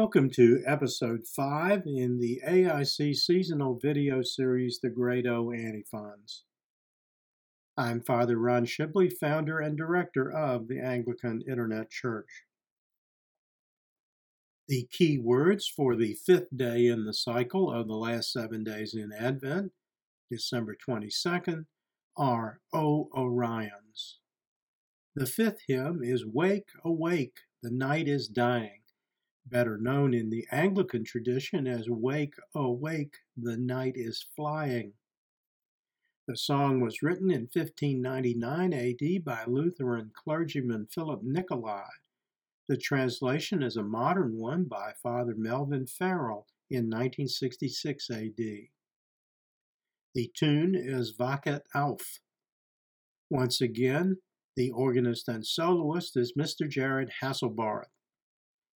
Welcome 0.00 0.30
to 0.34 0.62
episode 0.64 1.26
5 1.26 1.82
in 1.84 2.20
the 2.20 2.40
AIC 2.48 3.16
seasonal 3.16 3.80
video 3.82 4.22
series, 4.22 4.78
The 4.80 4.90
Great 4.90 5.26
O 5.26 5.50
Antiphons. 5.50 6.44
I'm 7.76 8.00
Father 8.02 8.38
Ron 8.38 8.64
Shibley, 8.64 9.12
founder 9.12 9.58
and 9.58 9.76
director 9.76 10.30
of 10.30 10.68
the 10.68 10.78
Anglican 10.78 11.42
Internet 11.48 11.90
Church. 11.90 12.44
The 14.68 14.86
key 14.92 15.18
words 15.18 15.66
for 15.66 15.96
the 15.96 16.14
fifth 16.14 16.56
day 16.56 16.86
in 16.86 17.04
the 17.04 17.12
cycle 17.12 17.68
of 17.68 17.88
the 17.88 17.96
last 17.96 18.32
seven 18.32 18.62
days 18.62 18.94
in 18.94 19.10
Advent, 19.12 19.72
December 20.30 20.76
22nd, 20.88 21.64
are 22.16 22.60
O 22.72 23.08
Oriens. 23.12 24.18
The 25.16 25.26
fifth 25.26 25.62
hymn 25.66 26.02
is 26.04 26.24
Wake, 26.24 26.68
Awake, 26.84 27.40
the 27.64 27.72
Night 27.72 28.06
is 28.06 28.28
Dying 28.28 28.82
better 29.50 29.78
known 29.78 30.14
in 30.14 30.30
the 30.30 30.46
Anglican 30.50 31.04
tradition 31.04 31.66
as 31.66 31.88
Wake, 31.88 32.34
Awake, 32.54 33.16
the 33.36 33.56
Night 33.56 33.94
is 33.96 34.26
Flying. 34.34 34.92
The 36.26 36.36
song 36.36 36.80
was 36.80 37.02
written 37.02 37.30
in 37.30 37.48
1599 37.52 38.74
AD 38.74 39.24
by 39.24 39.44
Lutheran 39.46 40.10
clergyman 40.14 40.86
Philip 40.86 41.22
Nicolai. 41.22 41.88
The 42.68 42.76
translation 42.76 43.62
is 43.62 43.76
a 43.76 43.82
modern 43.82 44.36
one 44.36 44.64
by 44.64 44.92
Father 45.02 45.34
Melvin 45.36 45.86
Farrell 45.86 46.46
in 46.68 46.90
1966 46.90 48.10
AD. 48.10 48.36
The 50.14 50.30
tune 50.34 50.74
is 50.74 51.16
Wachet 51.16 51.62
auf. 51.74 52.20
Once 53.30 53.60
again, 53.62 54.18
the 54.56 54.70
organist 54.72 55.28
and 55.28 55.46
soloist 55.46 56.16
is 56.16 56.34
Mr. 56.36 56.68
Jared 56.68 57.10
Hasselbarth. 57.22 57.86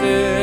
we 0.00 0.35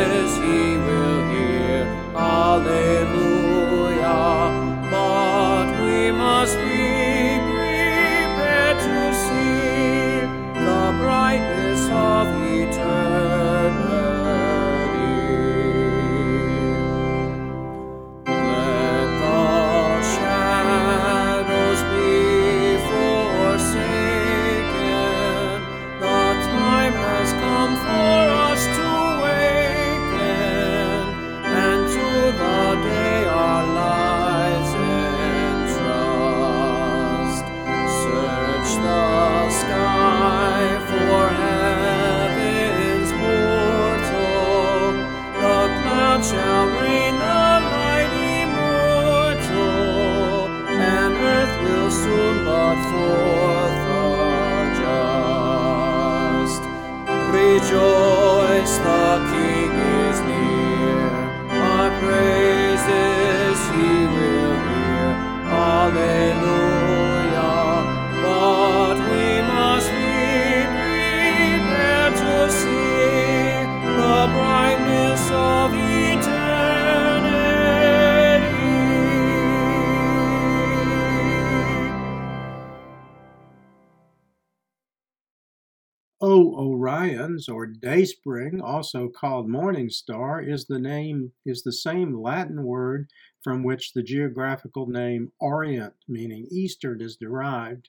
Oriens 87.24 87.48
or 87.48 87.66
Dayspring, 87.66 88.60
also 88.60 89.08
called 89.08 89.48
Morning 89.48 89.90
Star, 89.90 90.42
is 90.42 90.66
the 90.66 90.78
name 90.78 91.32
is 91.46 91.64
the 91.64 91.72
same 91.72 92.22
Latin 92.22 92.66
word 92.66 93.10
from 93.42 93.64
which 93.64 93.94
the 93.94 94.04
geographical 94.04 94.88
name 94.88 95.32
Orient, 95.40 95.94
meaning 96.06 96.48
eastern, 96.52 97.00
is 97.00 97.16
derived. 97.16 97.88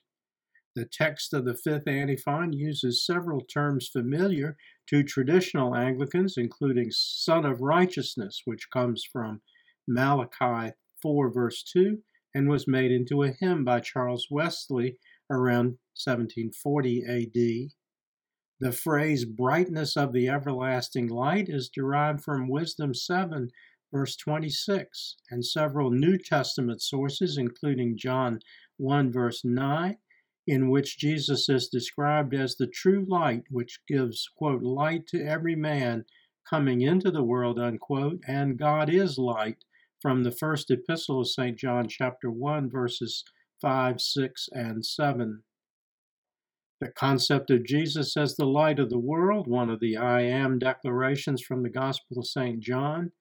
The 0.73 0.85
text 0.85 1.33
of 1.33 1.43
the 1.43 1.53
fifth 1.53 1.85
antiphon 1.85 2.53
uses 2.53 3.05
several 3.05 3.41
terms 3.41 3.89
familiar 3.89 4.55
to 4.87 5.03
traditional 5.03 5.75
Anglicans, 5.75 6.37
including 6.37 6.91
Son 6.91 7.45
of 7.45 7.59
Righteousness, 7.59 8.41
which 8.45 8.69
comes 8.71 9.03
from 9.03 9.41
Malachi 9.85 10.75
4, 11.01 11.29
verse 11.29 11.61
2, 11.61 12.01
and 12.33 12.47
was 12.47 12.69
made 12.69 12.91
into 12.91 13.23
a 13.23 13.31
hymn 13.31 13.65
by 13.65 13.81
Charles 13.81 14.27
Wesley 14.31 14.97
around 15.29 15.77
1740 16.05 17.03
AD. 17.03 17.71
The 18.61 18.71
phrase 18.71 19.25
brightness 19.25 19.97
of 19.97 20.13
the 20.13 20.29
everlasting 20.29 21.07
light 21.07 21.49
is 21.49 21.67
derived 21.67 22.23
from 22.23 22.47
Wisdom 22.47 22.93
7, 22.93 23.49
verse 23.91 24.15
26, 24.15 25.17
and 25.29 25.45
several 25.45 25.91
New 25.91 26.17
Testament 26.17 26.81
sources, 26.81 27.37
including 27.37 27.97
John 27.97 28.39
1, 28.77 29.11
verse 29.11 29.43
9, 29.43 29.97
in 30.47 30.69
which 30.69 30.97
Jesus 30.97 31.49
is 31.49 31.67
described 31.67 32.33
as 32.33 32.55
the 32.55 32.67
true 32.67 33.05
light, 33.09 33.43
which 33.49 33.81
gives, 33.87 34.29
quote, 34.37 34.63
light 34.63 35.05
to 35.07 35.21
every 35.21 35.55
man 35.55 36.05
coming 36.49 36.81
into 36.81 37.11
the 37.11 37.23
world, 37.23 37.59
unquote, 37.59 38.21
and 38.25 38.57
God 38.57 38.89
is 38.89 39.17
light, 39.17 39.65
from 40.01 40.23
the 40.23 40.31
first 40.31 40.69
epistle 40.71 41.21
of 41.21 41.27
St. 41.27 41.57
John, 41.57 41.87
chapter 41.87 42.29
1, 42.31 42.69
verses 42.69 43.23
5, 43.61 43.99
6, 43.99 44.49
and 44.53 44.85
7. 44.85 45.43
The 46.85 46.91
concept 46.91 47.49
of 47.49 47.65
Jesus 47.65 48.15
as 48.15 48.35
the 48.35 48.45
light 48.45 48.77
of 48.77 48.91
the 48.91 48.99
world, 48.99 49.47
one 49.47 49.71
of 49.71 49.79
the 49.79 49.97
I 49.97 50.21
am 50.21 50.59
declarations 50.59 51.41
from 51.41 51.63
the 51.63 51.69
Gospel 51.69 52.19
of 52.19 52.27
St. 52.27 52.59
John, 52.59 53.11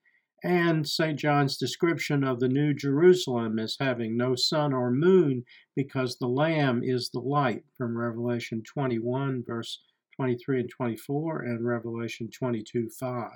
and 0.42 0.86
St. 0.86 1.18
John's 1.18 1.56
description 1.56 2.24
of 2.24 2.40
the 2.40 2.48
New 2.50 2.74
Jerusalem 2.74 3.58
as 3.58 3.78
having 3.80 4.18
no 4.18 4.34
sun 4.34 4.74
or 4.74 4.90
moon 4.90 5.44
because 5.74 6.18
the 6.18 6.28
Lamb 6.28 6.82
is 6.84 7.08
the 7.08 7.20
light 7.20 7.64
from 7.74 7.96
Revelation 7.96 8.62
21, 8.62 9.44
verse 9.46 9.80
23 10.16 10.60
and 10.60 10.68
24, 10.68 11.40
and 11.40 11.66
Revelation 11.66 12.28
22, 12.30 12.90
5. 12.90 13.30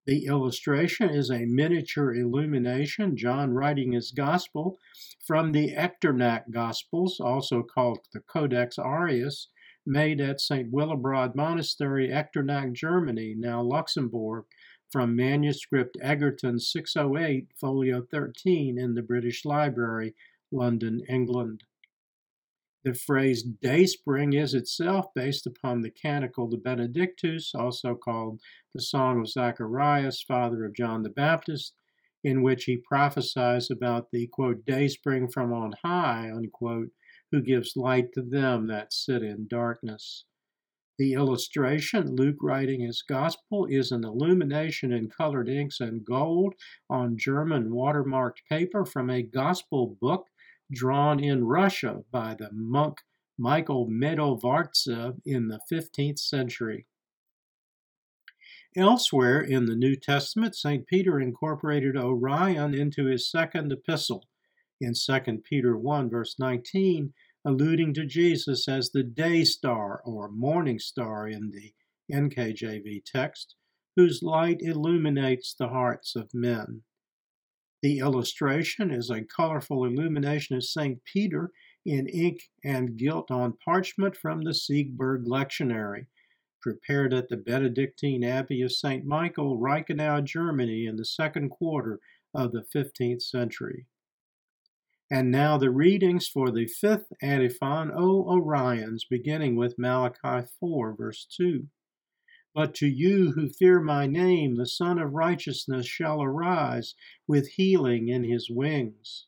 The 0.06 0.25
illustration 0.25 1.11
is 1.11 1.31
a 1.31 1.45
miniature 1.45 2.15
illumination, 2.15 3.17
John 3.17 3.53
writing 3.53 3.93
his 3.93 4.11
gospel 4.11 4.79
from 5.27 5.53
the 5.53 5.75
Echternach 5.75 6.50
Gospels, 6.50 7.21
also 7.21 7.62
called 7.62 7.99
the 8.15 8.21
Codex 8.21 8.79
Aureus, 8.79 9.49
made 9.85 10.19
at 10.21 10.41
St. 10.41 10.73
Willibrord 10.73 11.35
Monastery, 11.35 12.09
Echternach, 12.09 12.73
Germany, 12.73 13.35
now 13.37 13.61
Luxembourg, 13.62 14.45
from 14.90 15.14
manuscript 15.14 15.96
Egerton 16.00 16.58
608, 16.58 17.49
folio 17.61 18.02
13 18.11 18.79
in 18.79 18.94
the 18.94 19.02
British 19.02 19.44
Library, 19.44 20.14
London, 20.50 21.02
England. 21.08 21.64
The 22.85 22.94
phrase 22.94 23.43
dayspring 23.43 24.32
is 24.32 24.55
itself 24.55 25.12
based 25.14 25.46
upon 25.46 25.82
the 25.82 25.90
canticle 25.90 26.49
the 26.49 26.56
Benedictus, 26.56 27.55
also 27.55 27.94
called 27.94 28.40
the 28.75 28.80
Song 28.80 29.21
of 29.21 29.28
Zacharias, 29.28 30.23
father 30.23 30.64
of 30.64 30.75
John 30.75 31.02
the 31.02 31.11
Baptist, 31.11 31.75
in 32.25 32.42
which 32.42 32.64
he 32.64 32.76
prophesies 32.76 33.71
about 33.71 34.11
the 34.11 34.26
quote, 34.28 34.64
dayspring 34.64 35.28
from 35.28 35.52
on 35.52 35.75
high, 35.85 36.30
unquote, 36.35 36.90
who 37.30 37.42
gives 37.42 37.76
light 37.76 38.12
to 38.14 38.23
them 38.23 38.66
that 38.68 38.92
sit 38.92 39.23
in 39.23 39.49
darkness. 39.49 40.25
The 40.99 41.12
illustration, 41.12 42.17
Luke 42.17 42.38
writing 42.43 42.81
his 42.81 43.02
gospel, 43.02 43.67
is 43.67 43.93
an 43.93 44.05
illumination 44.05 44.93
in 44.93 45.09
colored 45.09 45.49
inks 45.49 45.78
and 45.78 46.05
gold 46.05 46.55
on 46.90 47.17
German 47.17 47.71
watermarked 47.71 48.45
paper 48.49 48.85
from 48.85 49.09
a 49.09 49.23
gospel 49.23 49.97
book 50.00 50.26
drawn 50.73 51.21
in 51.21 51.45
Russia 51.45 52.02
by 52.11 52.35
the 52.35 52.50
monk 52.52 52.99
Michael 53.38 53.87
Medovardtsev 53.88 55.21
in 55.25 55.47
the 55.47 55.61
15th 55.71 56.19
century. 56.19 56.87
Elsewhere 58.76 59.40
in 59.40 59.67
the 59.67 59.76
New 59.76 59.95
Testament, 59.95 60.57
St. 60.57 60.85
Peter 60.88 61.21
incorporated 61.21 61.95
Oriens 61.95 62.76
into 62.76 63.05
his 63.05 63.31
second 63.31 63.73
epistle. 63.73 64.25
In 64.81 64.95
2 64.95 65.43
Peter 65.45 65.76
1, 65.78 66.11
verse 66.11 66.37
19, 66.38 67.12
alluding 67.49 67.95
to 67.95 68.05
Jesus 68.05 68.69
as 68.69 68.90
the 68.90 69.02
day 69.02 69.43
star 69.43 70.02
or 70.05 70.28
morning 70.31 70.78
star 70.78 71.26
in 71.26 71.50
the 71.50 71.73
NKJV 72.14 73.02
text, 73.07 73.55
whose 73.97 74.23
light 74.23 74.59
illuminates 74.61 75.55
the 75.55 75.69
hearts 75.69 76.14
of 76.14 76.35
men. 76.35 76.83
The 77.83 78.00
illustration 78.00 78.90
is 78.90 79.09
a 79.09 79.25
colorful 79.25 79.87
illumination 79.87 80.57
of 80.57 80.64
St. 80.64 81.02
Peter 81.05 81.50
in 81.87 82.07
ink 82.09 82.50
and 82.62 82.99
gilt 82.99 83.31
on 83.31 83.57
parchment 83.64 84.14
from 84.14 84.43
the 84.43 84.52
Siegburg 84.52 85.25
Lectionary, 85.25 86.05
prepared 86.61 87.14
at 87.14 87.31
the 87.31 87.38
Benedictine 87.38 88.25
Abbey 88.25 88.61
of 88.61 88.73
St. 88.73 89.07
Michael, 89.07 89.57
Reichenau, 89.59 90.23
Germany, 90.23 90.85
in 90.85 90.97
the 90.97 91.05
second 91.07 91.49
quarter 91.49 91.99
of 92.35 92.52
the 92.52 92.64
15th 92.75 93.23
century. 93.23 93.87
And 95.11 95.31
now 95.31 95.57
the 95.57 95.71
readings 95.71 96.29
for 96.29 96.50
the 96.50 96.67
fifth 96.67 97.12
antiphon, 97.23 97.91
O 97.93 98.25
Oriens, 98.25 99.00
beginning 99.09 99.57
with 99.57 99.79
Malachi 99.79 100.47
4, 100.61 100.95
verse 100.97 101.27
2. 101.35 101.67
But 102.55 102.75
to 102.77 102.87
you 102.87 103.33
who 103.33 103.49
fear 103.49 103.81
my 103.81 104.07
name, 104.07 104.57
the 104.57 104.67
Sun 104.67 104.99
of 104.99 105.12
Righteousness 105.12 105.87
shall 105.87 106.23
arise 106.23 106.95
with 107.27 107.49
healing 107.49 108.09
in 108.09 108.25
his 108.25 108.50
wings. 108.50 109.27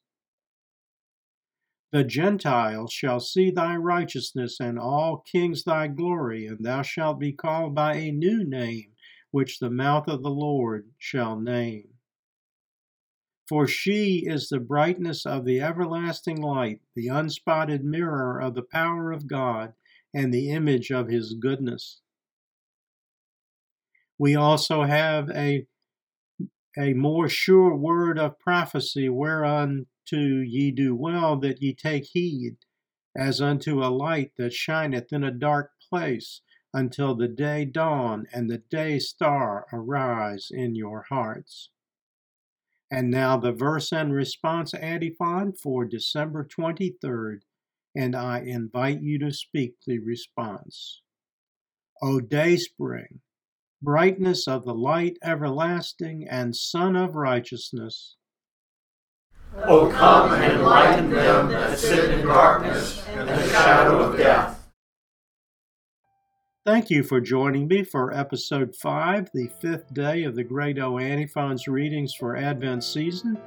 The 1.92 2.04
Gentiles 2.04 2.92
shall 2.92 3.18
see 3.18 3.50
thy 3.50 3.76
righteousness, 3.76 4.58
and 4.60 4.78
all 4.78 5.18
kings 5.18 5.64
thy 5.64 5.88
glory, 5.88 6.46
and 6.46 6.64
thou 6.64 6.82
shalt 6.82 7.18
be 7.18 7.32
called 7.32 7.74
by 7.74 7.94
a 7.96 8.12
new 8.12 8.44
name, 8.44 8.92
which 9.30 9.58
the 9.58 9.70
mouth 9.70 10.08
of 10.08 10.22
the 10.22 10.30
Lord 10.30 10.90
shall 10.98 11.40
name. 11.40 11.89
For 13.50 13.66
she 13.66 14.26
is 14.28 14.48
the 14.48 14.60
brightness 14.60 15.26
of 15.26 15.44
the 15.44 15.60
everlasting 15.60 16.40
light, 16.40 16.82
the 16.94 17.08
unspotted 17.08 17.82
mirror 17.82 18.40
of 18.40 18.54
the 18.54 18.62
power 18.62 19.10
of 19.10 19.26
God, 19.26 19.74
and 20.14 20.32
the 20.32 20.50
image 20.50 20.92
of 20.92 21.08
his 21.08 21.34
goodness. 21.34 22.00
We 24.16 24.36
also 24.36 24.84
have 24.84 25.30
a, 25.30 25.66
a 26.78 26.92
more 26.92 27.28
sure 27.28 27.74
word 27.74 28.20
of 28.20 28.38
prophecy, 28.38 29.08
whereunto 29.08 29.86
ye 30.12 30.70
do 30.70 30.94
well 30.94 31.36
that 31.40 31.60
ye 31.60 31.74
take 31.74 32.04
heed, 32.04 32.56
as 33.16 33.40
unto 33.40 33.82
a 33.82 33.90
light 33.90 34.30
that 34.38 34.52
shineth 34.52 35.12
in 35.12 35.24
a 35.24 35.32
dark 35.32 35.72
place, 35.88 36.42
until 36.72 37.16
the 37.16 37.26
day 37.26 37.64
dawn 37.64 38.28
and 38.32 38.48
the 38.48 38.58
day 38.58 39.00
star 39.00 39.66
arise 39.72 40.52
in 40.52 40.76
your 40.76 41.06
hearts. 41.08 41.70
And 42.90 43.10
now 43.10 43.36
the 43.36 43.52
verse 43.52 43.92
and 43.92 44.12
response 44.12 44.74
antiphon 44.74 45.52
for 45.52 45.84
December 45.84 46.44
23rd, 46.44 47.40
and 47.94 48.16
I 48.16 48.40
invite 48.40 49.00
you 49.00 49.18
to 49.20 49.32
speak 49.32 49.74
the 49.86 49.98
response. 49.98 51.02
O 52.02 52.20
day 52.20 52.56
spring, 52.56 53.20
brightness 53.80 54.48
of 54.48 54.64
the 54.64 54.74
light 54.74 55.18
everlasting, 55.22 56.26
and 56.28 56.56
sun 56.56 56.96
of 56.96 57.14
righteousness. 57.14 58.16
O 59.64 59.90
come 59.90 60.32
and 60.32 60.52
enlighten 60.54 61.10
them 61.10 61.48
that 61.48 61.78
sit 61.78 62.10
in 62.10 62.26
darkness 62.26 63.06
Thank 66.66 66.90
you 66.90 67.02
for 67.02 67.22
joining 67.22 67.68
me 67.68 67.84
for 67.84 68.12
episode 68.12 68.76
5, 68.76 69.30
the 69.32 69.48
fifth 69.62 69.94
day 69.94 70.24
of 70.24 70.36
the 70.36 70.44
Great 70.44 70.78
O 70.78 70.98
Antiphons 70.98 71.66
readings 71.66 72.12
for 72.12 72.36
Advent 72.36 72.84
season. 72.84 73.38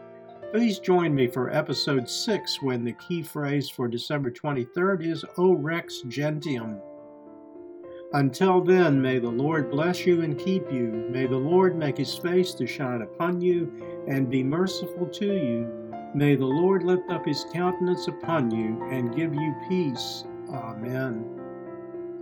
Please 0.51 0.79
join 0.79 1.13
me 1.13 1.27
for 1.27 1.53
episode 1.53 2.09
6 2.09 2.63
when 2.63 2.83
the 2.83 2.93
key 2.93 3.21
phrase 3.21 3.69
for 3.69 3.87
December 3.87 4.31
23rd 4.31 5.05
is 5.05 5.23
O 5.37 5.53
Rex 5.53 6.01
Gentium. 6.07 6.81
Until 8.13 8.63
then, 8.63 8.99
may 8.99 9.19
the 9.19 9.29
Lord 9.29 9.69
bless 9.69 10.07
you 10.07 10.23
and 10.23 10.35
keep 10.35 10.71
you. 10.71 11.07
May 11.11 11.27
the 11.27 11.37
Lord 11.37 11.77
make 11.77 11.97
his 11.97 12.17
face 12.17 12.55
to 12.55 12.65
shine 12.65 13.03
upon 13.03 13.39
you 13.39 13.71
and 14.07 14.27
be 14.27 14.43
merciful 14.43 15.05
to 15.05 15.25
you. 15.27 15.71
May 16.15 16.35
the 16.35 16.47
Lord 16.47 16.81
lift 16.81 17.11
up 17.11 17.27
his 17.27 17.45
countenance 17.53 18.07
upon 18.07 18.49
you 18.49 18.83
and 18.89 19.15
give 19.15 19.35
you 19.35 19.53
peace. 19.69 20.23
Amen. 20.49 21.42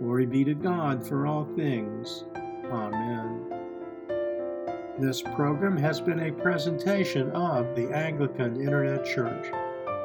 Glory 0.02 0.26
be 0.26 0.42
to 0.42 0.54
God 0.54 1.06
for 1.06 1.28
all 1.28 1.44
things. 1.54 2.24
Amen. 2.72 3.46
This 4.98 5.22
program 5.22 5.76
has 5.76 6.00
been 6.00 6.18
a 6.18 6.32
presentation 6.32 7.30
of 7.30 7.76
the 7.76 7.88
Anglican 7.92 8.60
Internet 8.60 9.04
Church. 9.04 9.46